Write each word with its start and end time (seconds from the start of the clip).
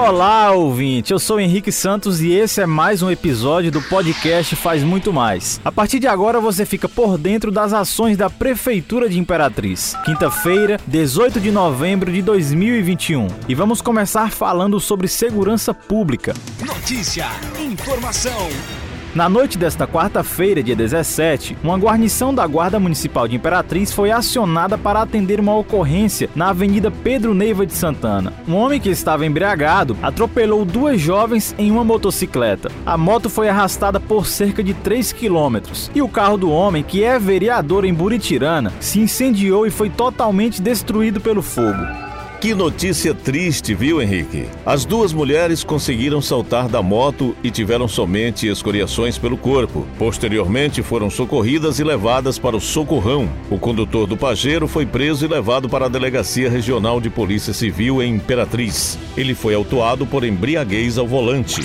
Olá, 0.00 0.52
ouvinte. 0.52 1.12
Eu 1.12 1.18
sou 1.18 1.40
Henrique 1.40 1.72
Santos 1.72 2.20
e 2.20 2.30
esse 2.30 2.62
é 2.62 2.66
mais 2.66 3.02
um 3.02 3.10
episódio 3.10 3.72
do 3.72 3.82
podcast 3.82 4.54
Faz 4.54 4.84
Muito 4.84 5.12
Mais. 5.12 5.60
A 5.64 5.72
partir 5.72 5.98
de 5.98 6.06
agora 6.06 6.40
você 6.40 6.64
fica 6.64 6.88
por 6.88 7.18
dentro 7.18 7.50
das 7.50 7.72
ações 7.72 8.16
da 8.16 8.30
Prefeitura 8.30 9.08
de 9.08 9.18
Imperatriz. 9.18 9.96
Quinta-feira, 10.04 10.78
18 10.86 11.40
de 11.40 11.50
novembro 11.50 12.12
de 12.12 12.22
2021. 12.22 13.26
E 13.48 13.56
vamos 13.56 13.82
começar 13.82 14.30
falando 14.30 14.78
sobre 14.78 15.08
segurança 15.08 15.74
pública. 15.74 16.32
Notícia, 16.64 17.26
informação, 17.60 18.48
na 19.14 19.28
noite 19.28 19.56
desta 19.56 19.86
quarta-feira, 19.86 20.62
dia 20.62 20.76
17, 20.76 21.56
uma 21.62 21.78
guarnição 21.78 22.34
da 22.34 22.46
Guarda 22.46 22.78
Municipal 22.78 23.26
de 23.26 23.36
Imperatriz 23.36 23.90
foi 23.90 24.10
acionada 24.10 24.76
para 24.76 25.00
atender 25.00 25.40
uma 25.40 25.56
ocorrência 25.56 26.28
na 26.36 26.50
Avenida 26.50 26.90
Pedro 26.90 27.34
Neiva 27.34 27.64
de 27.64 27.72
Santana. 27.72 28.32
Um 28.46 28.54
homem 28.54 28.78
que 28.78 28.90
estava 28.90 29.24
embriagado 29.24 29.96
atropelou 30.02 30.64
duas 30.64 31.00
jovens 31.00 31.54
em 31.58 31.70
uma 31.70 31.84
motocicleta. 31.84 32.70
A 32.84 32.98
moto 32.98 33.30
foi 33.30 33.48
arrastada 33.48 33.98
por 33.98 34.26
cerca 34.26 34.62
de 34.62 34.74
3 34.74 35.12
quilômetros 35.12 35.90
e 35.94 36.02
o 36.02 36.08
carro 36.08 36.36
do 36.36 36.50
homem, 36.50 36.82
que 36.82 37.02
é 37.02 37.18
vereador 37.18 37.84
em 37.84 37.94
Buritirana, 37.94 38.72
se 38.78 39.00
incendiou 39.00 39.66
e 39.66 39.70
foi 39.70 39.88
totalmente 39.88 40.60
destruído 40.60 41.20
pelo 41.20 41.42
fogo. 41.42 42.07
Que 42.40 42.54
notícia 42.54 43.12
triste, 43.12 43.74
viu, 43.74 44.00
Henrique? 44.00 44.46
As 44.64 44.84
duas 44.84 45.12
mulheres 45.12 45.64
conseguiram 45.64 46.22
saltar 46.22 46.68
da 46.68 46.80
moto 46.80 47.34
e 47.42 47.50
tiveram 47.50 47.88
somente 47.88 48.46
escoriações 48.46 49.18
pelo 49.18 49.36
corpo. 49.36 49.84
Posteriormente, 49.98 50.80
foram 50.80 51.10
socorridas 51.10 51.80
e 51.80 51.84
levadas 51.84 52.38
para 52.38 52.56
o 52.56 52.60
socorrão. 52.60 53.28
O 53.50 53.58
condutor 53.58 54.06
do 54.06 54.16
Pajero 54.16 54.68
foi 54.68 54.86
preso 54.86 55.24
e 55.24 55.28
levado 55.28 55.68
para 55.68 55.86
a 55.86 55.88
Delegacia 55.88 56.48
Regional 56.48 57.00
de 57.00 57.10
Polícia 57.10 57.52
Civil 57.52 58.00
em 58.00 58.14
Imperatriz. 58.14 58.96
Ele 59.16 59.34
foi 59.34 59.54
autuado 59.54 60.06
por 60.06 60.22
embriaguez 60.22 60.96
ao 60.96 61.08
volante. 61.08 61.60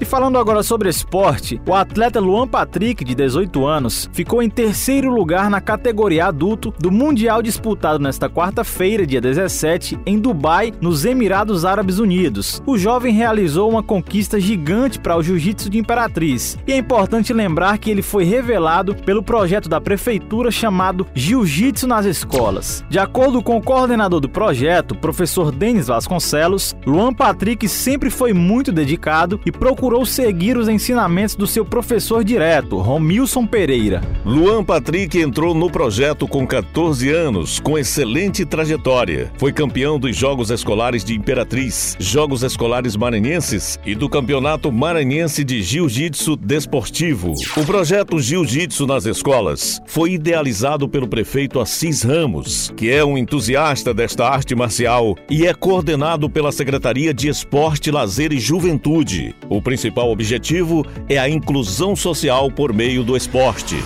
E 0.00 0.04
falando 0.04 0.38
agora 0.38 0.64
sobre 0.64 0.88
esporte, 0.88 1.60
o 1.64 1.74
atleta 1.74 2.18
Luan 2.18 2.48
Patrick, 2.48 3.04
de 3.04 3.14
18 3.14 3.66
anos, 3.66 4.10
ficou 4.12 4.42
em 4.42 4.50
terceiro 4.50 5.12
lugar 5.12 5.48
na 5.48 5.60
categoria 5.60 6.26
adulto 6.26 6.74
do 6.78 6.90
Mundial 6.90 7.40
disputado 7.40 8.00
nesta 8.00 8.28
quarta-feira, 8.28 9.06
dia 9.06 9.20
17, 9.20 9.98
em 10.08 10.18
Dubai, 10.18 10.72
nos 10.80 11.04
Emirados 11.04 11.64
Árabes 11.64 11.98
Unidos. 11.98 12.62
O 12.66 12.78
jovem 12.78 13.12
realizou 13.12 13.70
uma 13.70 13.82
conquista 13.82 14.40
gigante 14.40 14.98
para 14.98 15.16
o 15.16 15.22
jiu-jitsu 15.22 15.68
de 15.68 15.78
Imperatriz. 15.78 16.56
E 16.66 16.72
é 16.72 16.78
importante 16.78 17.32
lembrar 17.32 17.76
que 17.76 17.90
ele 17.90 18.00
foi 18.00 18.24
revelado 18.24 18.94
pelo 18.94 19.22
projeto 19.22 19.68
da 19.68 19.80
prefeitura 19.80 20.50
chamado 20.50 21.06
Jiu-Jitsu 21.14 21.86
nas 21.86 22.06
Escolas. 22.06 22.82
De 22.88 22.98
acordo 22.98 23.42
com 23.42 23.58
o 23.58 23.62
coordenador 23.62 24.20
do 24.20 24.28
projeto, 24.28 24.94
professor 24.94 25.52
Denis 25.52 25.88
Vasconcelos, 25.88 26.74
Luan 26.86 27.12
Patrick 27.12 27.68
sempre 27.68 28.08
foi 28.08 28.32
muito 28.32 28.72
dedicado 28.72 29.38
e 29.44 29.52
procurou 29.52 30.06
seguir 30.06 30.56
os 30.56 30.68
ensinamentos 30.68 31.34
do 31.34 31.46
seu 31.46 31.64
professor 31.64 32.24
direto, 32.24 32.78
Romilson 32.78 33.46
Pereira. 33.46 34.00
Luan 34.24 34.64
Patrick 34.64 35.18
entrou 35.20 35.54
no 35.54 35.70
projeto 35.70 36.26
com 36.26 36.46
14 36.46 37.10
anos, 37.10 37.60
com 37.60 37.78
excelente 37.78 38.44
trajetória. 38.46 39.30
Foi 39.36 39.52
campeão 39.52 39.97
dos 39.98 40.16
Jogos 40.16 40.50
Escolares 40.50 41.04
de 41.04 41.14
Imperatriz, 41.14 41.96
Jogos 41.98 42.42
Escolares 42.42 42.96
Maranhenses 42.96 43.78
e 43.84 43.94
do 43.94 44.08
Campeonato 44.08 44.70
Maranhense 44.70 45.44
de 45.44 45.62
Jiu-Jitsu 45.62 46.36
Desportivo. 46.36 47.34
O 47.56 47.64
projeto 47.64 48.18
Jiu-Jitsu 48.20 48.86
nas 48.86 49.04
escolas 49.06 49.80
foi 49.86 50.12
idealizado 50.12 50.88
pelo 50.88 51.08
prefeito 51.08 51.60
Assis 51.60 52.02
Ramos, 52.02 52.72
que 52.76 52.90
é 52.90 53.04
um 53.04 53.18
entusiasta 53.18 53.92
desta 53.92 54.28
arte 54.28 54.54
marcial 54.54 55.16
e 55.28 55.46
é 55.46 55.52
coordenado 55.52 56.30
pela 56.30 56.52
Secretaria 56.52 57.12
de 57.12 57.28
Esporte, 57.28 57.90
Lazer 57.90 58.32
e 58.32 58.38
Juventude. 58.38 59.34
O 59.48 59.60
principal 59.60 60.10
objetivo 60.10 60.86
é 61.08 61.18
a 61.18 61.28
inclusão 61.28 61.96
social 61.96 62.50
por 62.50 62.72
meio 62.72 63.02
do 63.02 63.16
esporte. 63.16 63.76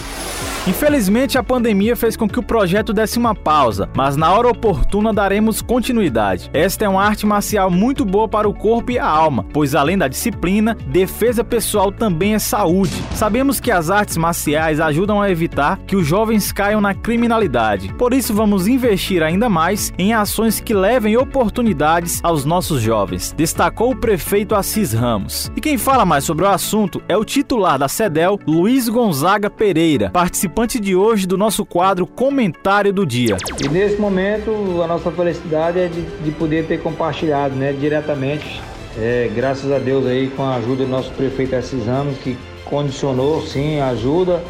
Infelizmente, 0.64 1.36
a 1.36 1.42
pandemia 1.42 1.96
fez 1.96 2.16
com 2.16 2.28
que 2.28 2.38
o 2.38 2.42
projeto 2.42 2.92
desse 2.92 3.18
uma 3.18 3.34
pausa, 3.34 3.88
mas 3.96 4.16
na 4.16 4.30
hora 4.30 4.48
oportuna 4.48 5.12
daremos 5.12 5.60
continuidade. 5.60 6.48
Esta 6.52 6.84
é 6.84 6.88
uma 6.88 7.02
arte 7.02 7.26
marcial 7.26 7.68
muito 7.68 8.04
boa 8.04 8.28
para 8.28 8.48
o 8.48 8.54
corpo 8.54 8.92
e 8.92 8.98
a 8.98 9.04
alma, 9.04 9.44
pois 9.52 9.74
além 9.74 9.98
da 9.98 10.06
disciplina, 10.06 10.76
defesa 10.86 11.42
pessoal 11.42 11.90
também 11.90 12.34
é 12.34 12.38
saúde. 12.38 12.94
Sabemos 13.12 13.58
que 13.58 13.72
as 13.72 13.90
artes 13.90 14.16
marciais 14.16 14.78
ajudam 14.78 15.20
a 15.20 15.28
evitar 15.28 15.80
que 15.84 15.96
os 15.96 16.06
jovens 16.06 16.52
caiam 16.52 16.80
na 16.80 16.94
criminalidade. 16.94 17.92
Por 17.94 18.14
isso, 18.14 18.32
vamos 18.32 18.68
investir 18.68 19.20
ainda 19.20 19.48
mais 19.48 19.92
em 19.98 20.14
ações 20.14 20.60
que 20.60 20.72
levem 20.72 21.16
oportunidades 21.16 22.20
aos 22.22 22.44
nossos 22.44 22.80
jovens, 22.80 23.34
destacou 23.36 23.90
o 23.90 23.96
prefeito 23.96 24.54
Assis 24.54 24.92
Ramos. 24.92 25.50
E 25.56 25.60
quem 25.60 25.76
fala 25.76 26.04
mais 26.04 26.22
sobre 26.22 26.44
o 26.44 26.48
assunto 26.48 27.02
é 27.08 27.16
o 27.16 27.24
titular 27.24 27.80
da 27.80 27.88
CEDEL, 27.88 28.38
Luiz 28.46 28.88
Gonzaga 28.88 29.50
Pereira, 29.50 30.08
participante 30.10 30.51
participante 30.52 30.78
de 30.78 30.94
hoje 30.94 31.26
do 31.26 31.38
nosso 31.38 31.64
quadro 31.64 32.06
Comentário 32.06 32.92
do 32.92 33.06
Dia. 33.06 33.36
E 33.62 33.68
nesse 33.68 33.96
momento 33.96 34.82
a 34.82 34.86
nossa 34.86 35.10
felicidade 35.10 35.78
é 35.78 35.88
de, 35.88 36.02
de 36.02 36.30
poder 36.32 36.66
ter 36.66 36.80
compartilhado 36.80 37.54
né, 37.54 37.72
diretamente, 37.72 38.60
é, 38.98 39.30
graças 39.34 39.72
a 39.72 39.78
Deus 39.78 40.06
aí 40.06 40.28
com 40.28 40.42
a 40.42 40.56
ajuda 40.56 40.84
do 40.84 40.90
nosso 40.90 41.10
prefeito 41.12 41.54
esses 41.54 41.88
anos 41.88 42.18
que 42.18 42.36
condicionou 42.64 43.42
sim 43.42 43.80
ajuda, 43.80 44.42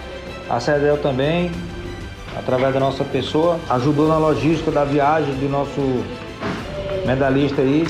a 0.50 0.58
CEDEL 0.58 0.98
também, 0.98 1.50
através 2.36 2.74
da 2.74 2.80
nossa 2.80 3.04
pessoa, 3.04 3.58
ajudou 3.70 4.08
na 4.08 4.18
logística 4.18 4.70
da 4.70 4.84
viagem 4.84 5.34
do 5.34 5.48
nosso 5.48 5.80
medalhista 7.06 7.62
aí, 7.62 7.86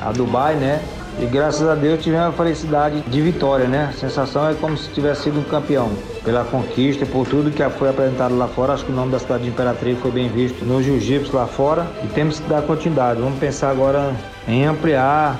a 0.00 0.12
Dubai, 0.12 0.54
né? 0.54 0.82
E 1.20 1.26
graças 1.26 1.66
a 1.68 1.74
Deus 1.74 2.02
tivemos 2.02 2.26
a 2.26 2.32
felicidade 2.32 3.00
de 3.02 3.20
vitória, 3.20 3.66
né? 3.66 3.90
A 3.90 3.92
sensação 3.92 4.48
é 4.48 4.54
como 4.54 4.76
se 4.76 4.90
tivesse 4.90 5.22
sido 5.22 5.38
um 5.38 5.44
campeão. 5.44 5.90
Pela 6.24 6.44
conquista 6.44 7.06
por 7.06 7.26
tudo 7.26 7.50
que 7.50 7.62
foi 7.70 7.90
apresentado 7.90 8.36
lá 8.36 8.48
fora. 8.48 8.72
Acho 8.72 8.84
que 8.84 8.92
o 8.92 8.94
nome 8.94 9.12
da 9.12 9.18
cidade 9.18 9.44
de 9.44 9.50
Imperatriz 9.50 9.98
foi 10.00 10.10
bem 10.10 10.28
visto 10.28 10.64
no 10.64 10.82
jiu-jitsu 10.82 11.34
lá 11.34 11.46
fora. 11.46 11.86
E 12.02 12.08
temos 12.08 12.40
que 12.40 12.48
dar 12.48 12.62
continuidade. 12.62 13.20
Vamos 13.20 13.38
pensar 13.38 13.70
agora 13.70 14.12
em 14.48 14.64
ampliar 14.66 15.38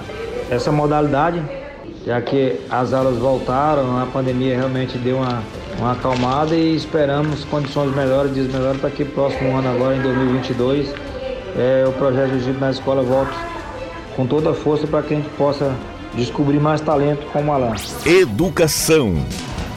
essa 0.50 0.70
modalidade, 0.70 1.42
já 2.06 2.20
que 2.20 2.60
as 2.70 2.92
aulas 2.92 3.16
voltaram, 3.16 4.00
a 4.00 4.06
pandemia 4.06 4.56
realmente 4.56 4.98
deu 4.98 5.16
uma, 5.16 5.42
uma 5.78 5.92
acalmada 5.92 6.54
e 6.54 6.76
esperamos 6.76 7.44
condições 7.44 7.94
melhores, 7.94 8.32
dias 8.32 8.52
melhores, 8.52 8.80
para 8.80 8.90
que 8.90 9.04
próximo 9.04 9.56
ano 9.56 9.70
agora, 9.70 9.96
em 9.96 10.02
2022, 10.02 10.94
é, 11.56 11.84
o 11.86 11.92
projeto 11.92 12.30
Jiu-Jitsu 12.30 12.60
na 12.60 12.70
escola 12.70 13.02
volte 13.02 13.34
com 14.16 14.26
toda 14.26 14.50
a 14.50 14.54
força 14.54 14.86
para 14.86 15.02
que 15.02 15.14
a 15.14 15.16
gente 15.16 15.30
possa 15.30 15.74
descobrir 16.14 16.60
mais 16.60 16.80
talento 16.80 17.26
como 17.32 17.52
Alan. 17.52 17.74
Educação. 18.06 19.14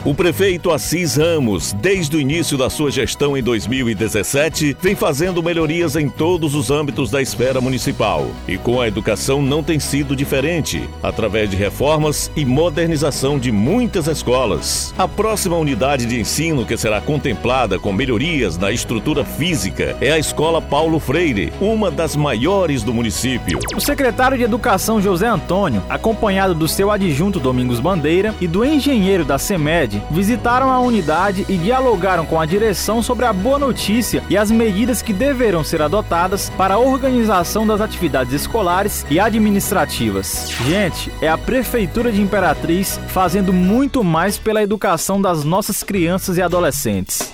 O 0.04 0.14
prefeito 0.14 0.70
Assis 0.70 1.16
Ramos, 1.16 1.72
desde 1.72 2.16
o 2.16 2.20
início 2.20 2.56
da 2.56 2.70
sua 2.70 2.88
gestão 2.88 3.36
em 3.36 3.42
2017, 3.42 4.76
vem 4.80 4.94
fazendo 4.94 5.42
melhorias 5.42 5.96
em 5.96 6.08
todos 6.08 6.54
os 6.54 6.70
âmbitos 6.70 7.10
da 7.10 7.20
esfera 7.20 7.60
municipal. 7.60 8.24
E 8.46 8.56
com 8.56 8.80
a 8.80 8.86
educação 8.86 9.42
não 9.42 9.60
tem 9.60 9.80
sido 9.80 10.14
diferente, 10.14 10.88
através 11.02 11.50
de 11.50 11.56
reformas 11.56 12.30
e 12.36 12.44
modernização 12.44 13.40
de 13.40 13.50
muitas 13.50 14.06
escolas. 14.06 14.94
A 14.96 15.08
próxima 15.08 15.56
unidade 15.56 16.06
de 16.06 16.20
ensino 16.20 16.64
que 16.64 16.76
será 16.76 17.00
contemplada 17.00 17.76
com 17.76 17.92
melhorias 17.92 18.56
na 18.56 18.70
estrutura 18.70 19.24
física 19.24 19.96
é 20.00 20.12
a 20.12 20.18
Escola 20.18 20.62
Paulo 20.62 21.00
Freire, 21.00 21.52
uma 21.60 21.90
das 21.90 22.14
maiores 22.14 22.84
do 22.84 22.94
município. 22.94 23.58
O 23.74 23.80
secretário 23.80 24.38
de 24.38 24.44
Educação 24.44 25.02
José 25.02 25.26
Antônio, 25.26 25.82
acompanhado 25.88 26.54
do 26.54 26.68
seu 26.68 26.88
adjunto 26.88 27.40
Domingos 27.40 27.80
Bandeira 27.80 28.32
e 28.40 28.46
do 28.46 28.64
engenheiro 28.64 29.24
da 29.24 29.38
CEMED, 29.38 29.87
visitaram 30.10 30.70
a 30.70 30.80
unidade 30.80 31.44
e 31.48 31.56
dialogaram 31.56 32.26
com 32.26 32.40
a 32.40 32.46
direção 32.46 33.02
sobre 33.02 33.24
a 33.24 33.32
boa 33.32 33.58
notícia 33.58 34.22
e 34.28 34.36
as 34.36 34.50
medidas 34.50 35.02
que 35.02 35.12
deverão 35.12 35.64
ser 35.64 35.80
adotadas 35.82 36.50
para 36.50 36.74
a 36.74 36.78
organização 36.78 37.66
das 37.66 37.80
atividades 37.80 38.32
escolares 38.32 39.06
e 39.10 39.18
administrativas. 39.18 40.50
Gente, 40.66 41.12
é 41.20 41.28
a 41.28 41.38
Prefeitura 41.38 42.12
de 42.12 42.20
Imperatriz 42.20 43.00
fazendo 43.08 43.52
muito 43.52 44.04
mais 44.04 44.36
pela 44.36 44.62
educação 44.62 45.20
das 45.20 45.44
nossas 45.44 45.82
crianças 45.82 46.36
e 46.36 46.42
adolescentes. 46.42 47.30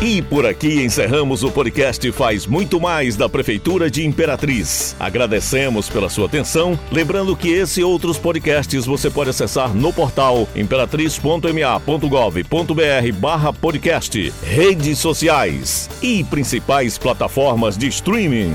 E 0.00 0.22
por 0.22 0.46
aqui 0.46 0.84
encerramos 0.84 1.42
o 1.42 1.50
podcast 1.50 2.12
Faz 2.12 2.46
Muito 2.46 2.80
Mais 2.80 3.16
da 3.16 3.28
Prefeitura 3.28 3.90
de 3.90 4.06
Imperatriz. 4.06 4.94
Agradecemos 4.98 5.88
pela 5.88 6.08
sua 6.08 6.26
atenção, 6.26 6.78
lembrando 6.92 7.34
que 7.34 7.48
esse 7.48 7.80
e 7.80 7.84
outros 7.84 8.16
podcasts 8.16 8.86
você 8.86 9.10
pode 9.10 9.30
acessar 9.30 9.74
no 9.74 9.92
portal 9.92 10.48
imperatriz.ma.gov.br 10.54 13.12
barra 13.18 13.52
podcast, 13.52 14.32
redes 14.40 15.00
sociais 15.00 15.90
e 16.00 16.22
principais 16.22 16.96
plataformas 16.96 17.76
de 17.76 17.88
streaming. 17.88 18.52